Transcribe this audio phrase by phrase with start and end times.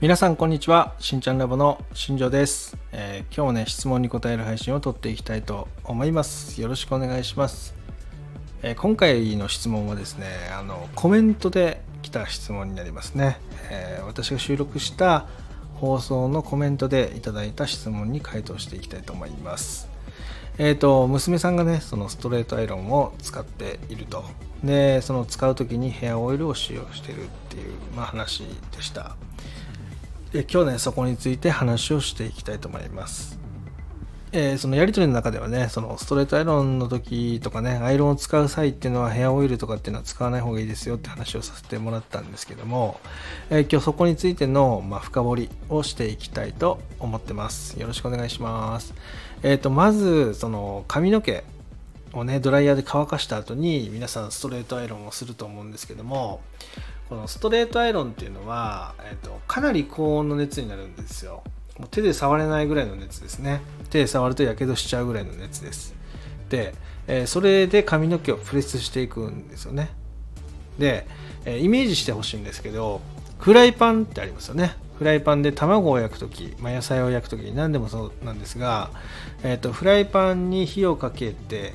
[0.00, 0.94] 皆さんこんにちは。
[1.00, 6.62] しんちゃんラボの新庄です、えー、今日もね質問に答える配信を撮っていきたいと思います。
[6.62, 7.74] よろしくお願いします、
[8.62, 13.40] えー、今回の質問はですねあのコメントで来た質問になりますね、
[13.72, 15.26] えー、私が収録した
[15.74, 19.88] 放送のコメントでいただいた質問に回答していきたいと思います。
[20.58, 24.24] えっ、ー、と娘さんがねそのストレートアイロンを使っていると。
[24.62, 28.44] でその使う時にヘアオイルを使用しているっていう、まあ、話
[28.76, 29.16] でした。
[30.32, 33.38] で今日ねそこについて話をしていきたいと思います。
[34.30, 43.00] えー、そのやり取りの中ではねそのストレートアイロンの時とかねアイロンを使う際っていうのはヘアオイルとかっていうのは使わない方がいいですよって話をさせてもらったんですけども、
[43.48, 48.92] えー、今日そこについての、まあ、深掘りをしていきたいと思ってますよろしくお願いします
[49.42, 51.42] えっ、ー、とまずその髪の毛
[52.12, 56.40] をねドライヤーで乾かした後に皆さんストレートアイロンをすると思うんですけども
[57.08, 61.42] このストレートアイロンっていうのは、えーと、かなり高温の熱になるんですよ。
[61.78, 63.62] もう手で触れないぐらいの熱ですね。
[63.90, 65.94] 手で触るとやけどしちゃうぐらいの熱です。
[66.50, 66.74] で、
[67.06, 69.90] えー、それで髪の毛をプレスしていくんですよね。
[70.78, 71.06] で、
[71.44, 73.00] えー、イメージしてほしいんですけど
[73.38, 74.76] フライパンってありますよね。
[74.98, 78.90] フライパンで卵を焼く時、まあ、野菜を焼く時何でもそうなんですが、
[79.44, 81.72] えー、とフライパンに火をかけて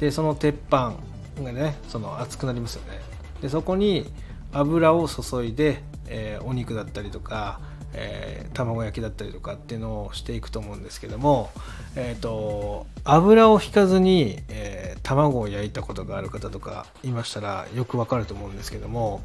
[0.00, 0.94] でその鉄板
[1.40, 3.00] がねその熱くなりますよね。
[3.40, 4.10] でそこに
[4.54, 7.60] 油を注いで、えー、お肉だったりとか、
[7.92, 11.50] えー、卵焼きだったりとかっていうのをしていくと思うんですけども、
[11.96, 19.22] えーと、油を引かずに、えー、卵を焼いたことがある方とかいましたらよくわかると思うんですけども、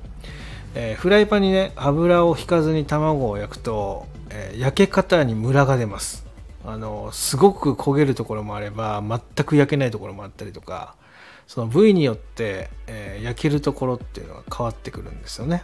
[0.76, 6.28] えー、フライパンにね油を引かずに卵を焼くと、え焼け方にムラが出ます。
[6.66, 10.96] あのすごく焦げるところもあれば全く焼けないところもあったりとか
[11.50, 15.64] その部位によって、えー、焼けるところっていうのが変わってくるんですよね。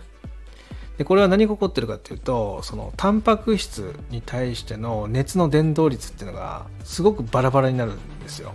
[0.97, 8.53] でこれは何が起こってるかっていうとそのタンパク質に対しての熱の伝導率っていうのがすごくバラバラになるんですよ。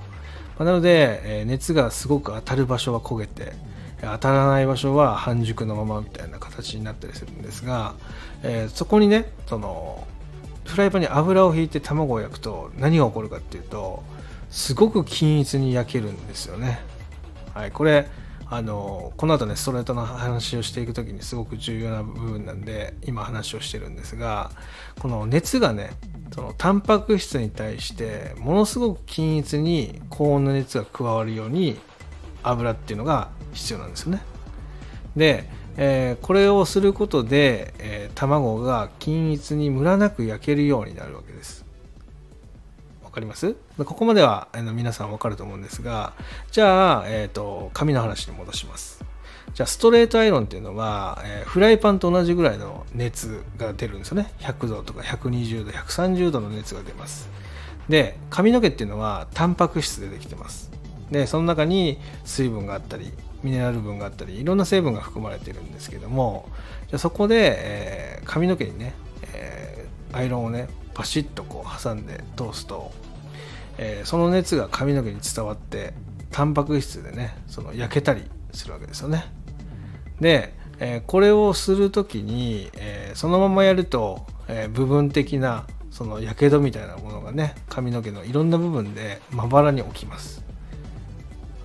[0.59, 3.53] まあなので、えー、熱がすごく当たる場所は焦げて
[4.01, 7.95] 当たらない場所は半熟のままみたいな形になったりするんですが、
[8.43, 10.05] えー、そこにねその
[10.65, 14.03] フライパンに油を引いて卵を焼くと何が起こるかっていうと
[14.51, 16.81] すごく均一に焼けるんですよね。
[17.55, 18.07] はい、これ
[18.53, 24.51] あのこの後ねストレートの話をしていく時にすごく重要な部分なんで今話をしてるんですが
[24.99, 25.91] この熱がね
[26.35, 31.79] そのタンパク質に対してものすごく均一に高温の熱が加わるように
[32.43, 34.23] 油っていうのが必要なんですよね。
[35.17, 41.65] で、えー、これをすることで、えー、卵が均一にムラなく焼けるようになるわけです。
[43.11, 43.57] 分かります？
[43.77, 46.13] ここまではあの皆さん分かると思うんですが
[46.53, 49.05] じゃあ、えーと、紙の話に戻します。
[49.53, 54.33] じゃあストレートアイロンっていうのは、えー、フライパンと同じぐらいの熱が出るんですよね。
[54.39, 57.29] 100度とか120度130度の熱が出ます。
[57.89, 60.71] で髪の毛っていうのはタンパク質でできてます。
[61.11, 66.49] でその中に水分があったりミネラル分があったりいろんな成分が含まれてるんですけども
[66.87, 68.95] じゃあそこで、えー、髪の毛にね、
[69.35, 70.69] えー、アイロンをね
[71.01, 72.93] パシッとこう挟んで通すと、
[73.79, 75.95] えー、その熱が髪の毛に伝わって
[76.31, 79.25] タンパク質でねその焼けたりするわけですよね。
[80.21, 90.45] で、えー、これをする時に、えー、そのままやると、え部分的なそのやけどみたいなものがね髪の毛のいろんな部分でまばらに起きます。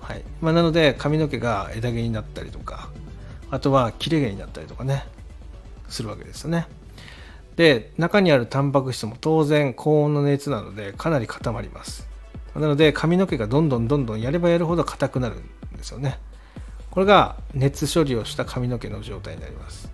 [0.00, 0.22] はい。
[0.40, 2.88] まあ、なので髪の毛が枝毛になったりとか
[3.50, 5.04] あとは切れ毛になったりとかね
[5.90, 6.68] するわけですよね。
[7.56, 12.06] で中にあるタンパク質も当然高温の熱なのでかなり固まります。
[12.54, 16.18] なので髪の毛がどんどんどんどんやればやるほど硬くなるんですよね。
[16.90, 19.90] これが熱処理をした髪の毛の状態になります。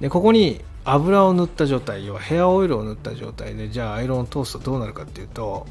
[0.00, 5.66] でここに油を塗った状態要はヘアオイルを塗った状態でじゃあアイロンを通すとどうなるかっていうと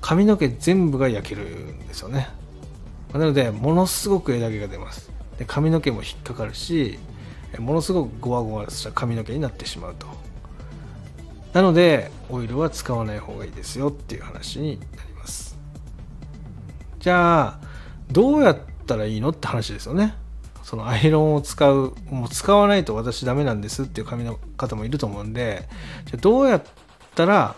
[0.00, 2.28] 髪の毛全部が焼けるんですよね。
[3.12, 5.10] なのでものすごく枝毛が出ます。
[5.38, 6.98] で髪の毛も引っかかるし
[7.58, 10.06] ものすごくゴワゴワした髪の毛になってしまうと。
[11.52, 15.58] なのでオイルは使わない方がいいですよっていう話になります。
[16.98, 17.60] じゃあ
[18.10, 20.14] どうやったらいいのって話ですよね。
[20.62, 25.68] そのアイロンを使うもう使わないと私ダメなんですっていう髪の方もいると思うんで
[26.06, 26.62] じゃあどうやっ
[27.16, 27.56] たら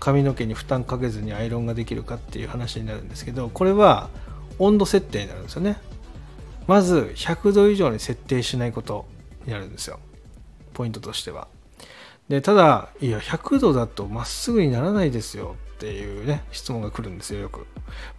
[0.00, 4.10] 髪の毛に負担かけずにアイロンができるかっていう話になるんですけどこれは
[4.58, 5.78] 温度設定になるんですよね。
[6.66, 9.06] まず100度以上に設定しないこと
[9.46, 10.00] になるんですよ。
[10.74, 11.46] ポイントとしては。
[12.28, 17.66] でただいや100度だとまっすぐにならないですよっていうね質問が来るんですよよく、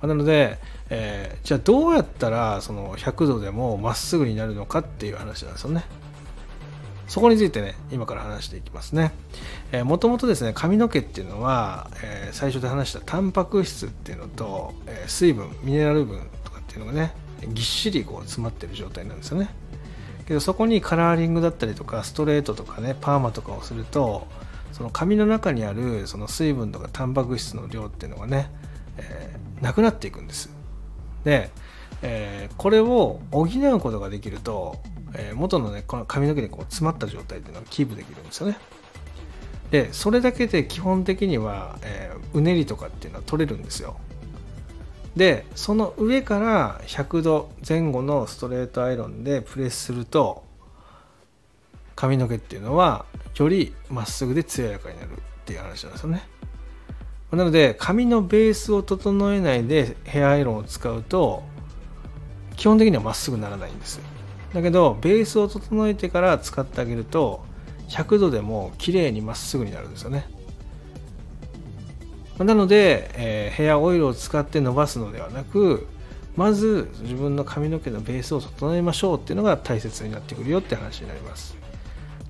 [0.01, 0.57] まなので、
[0.89, 5.83] えー、じゃあどうやったらその100度でもまっすぐになるのかっていう話なんですよね。
[7.09, 9.11] そこについてね今から話していきますね。
[9.83, 17.13] もともとですね髪の毛っていうのは、えー、最初で話したタンパク質っていうのと、えー、水分ミネラル分とかっていうのがね
[17.47, 19.49] ぎっしりこう詰まってる状態なんですよね。
[20.29, 24.27] けどそこにカラーリングだったりとかストレートとかねパーマとかをすると
[24.71, 28.51] その髪の中にあるその水分とかタンパク質の量っていうのがね、
[28.97, 30.51] えー、なくなっていくんです。
[31.23, 31.49] で、
[32.03, 34.77] えー、これを補うことができると、
[35.15, 38.57] えー、元のねこの髪の毛にこう詰まった状態っていうのがキープできるんですよね。
[39.71, 43.97] でそれだけで基本的には、え、うねりとかっていうのは取れるんですよ。
[45.19, 50.45] でその上から100度前後のストレートアイロンでプレスすると
[51.93, 53.05] 髪の毛っていうのは
[53.35, 56.25] よりまっすぐで艶やかになるっていう話なんですよね。
[57.31, 61.43] なので髪のベースを整えないでヘアアイロンを使うと
[62.55, 63.99] 基本的にはまっすぐならないんです
[64.53, 67.43] だけどベースを整えてから使ってあげると
[67.89, 70.38] 100度でも綺麗にまっすぐになるんですよね。
[72.45, 75.87] なので、えー、ヘアオイルを使って伸ばすのではなく
[76.35, 81.57] まず自分の髪の毛のベースを整えましょうっていうのが大切になってくるよって話になります。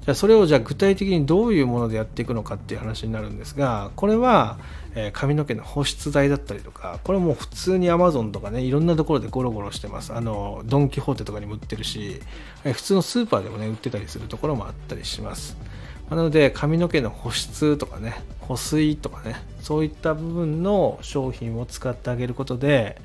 [0.02, 4.58] じゃあそれをじゃあ具体的にどういうものでやっていくのかっていう話になるんですがこれは、
[4.96, 10.14] えー、髪の毛の保湿剤だったりとかこれも普通に Amazon とかねいろんなところでゴロゴロしてます。
[10.14, 12.22] あのドン・キホーテとかにも売ってるし、
[12.64, 15.58] えー、普通のスーパーでもね売ってたりするところもあったりします。
[16.10, 23.00] なので髪の毛の保湿とかね保水とかねそういった部分の商品を使ってあげることで、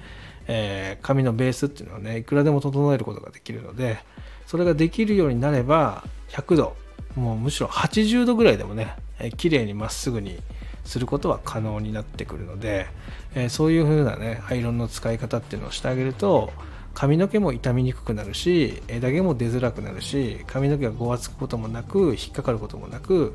[0.47, 3.99] えー、髪のベースっていうのはねいくらでも整えることができるので
[4.47, 6.77] それができるようになれば100度
[7.17, 10.39] もうむしろ80度ぐらいでもね、えー、綺麗にまっすぐに
[10.85, 12.87] することは可能になってくるので、
[13.35, 16.53] えー、そういう風なねアイロンの使い方っていうのをしてあげると
[16.95, 23.35] 髪の毛も傷みにくくなるし枝毛も出づらくなるし髪の毛がごわつくこともなく引っかかることもなく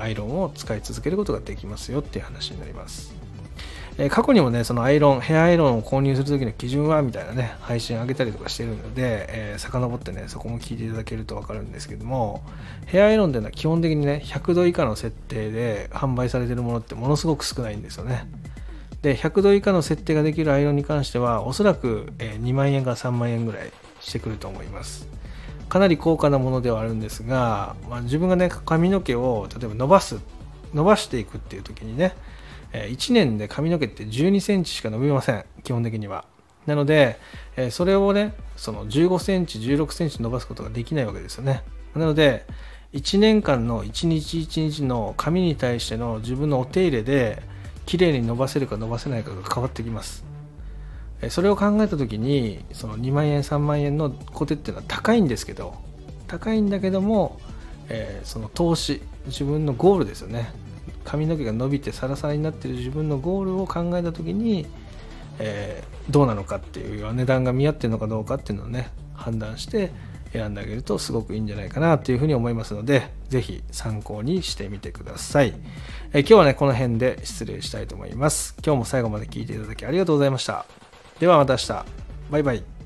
[0.00, 3.18] アイロンを使い続けることができますよっていう話になります。
[4.10, 12.44] 過去にもねそのアイロンヘアアイロンを購入する時の基準はみたいなね配信上げたりとかしてるので、えー、遡ってねそこも聞いていただけると分かるんですけども
[12.86, 18.28] ヘアアイロンっていうのは基本的にね100度以下の設定で販売されてるものってものすごく少ないんですよね。
[19.02, 25.06] で100度以下の設定ができるアイロンに関してはおそらく2万円から3万円ぐらいしてくると思います。
[25.68, 30.18] かなり高価なものではあるんですが、まあ、自分がね髪の毛を例えば伸ばす
[30.72, 32.14] 伸ばしていくっていう時にね
[32.72, 36.24] 1年で髪の毛って12センチしか伸びません基本的には。
[36.66, 37.18] なので
[37.70, 41.62] それをねその15センチ16センチ伸ばすことができないわけですよね。
[41.94, 42.44] なので
[42.94, 47.42] 1年間の1日1日の髪に対しての自分のお手入れで
[47.88, 50.22] 綺麗に伸ばせるか伸ばせないかが変わってきます。
[51.30, 55.74] それを考えた時にその2万円3万円のコテっていうのは高いんですけど
[56.26, 57.40] 高いんだけども、
[57.88, 60.52] えー、その投資自分のゴールですよね。
[61.02, 64.66] 髪の毛が伸びてサラサラになってる自分のゴールを考えた時に、
[65.38, 69.92] えー、どうなのかっていう値段が見合ってるのかどうかっていうのをね判断して
[70.32, 75.54] 選んであげるとすごくいいんじゃないかなというふうに思いますので、ぜひ参考にしてみてください。
[76.12, 78.54] え今日はね、この辺で失礼したいと思います。
[78.64, 80.66] 今日も最後まで聴いていただきありがとうございました。
[81.20, 81.84] ではまた明日。
[82.30, 82.77] バイバイ。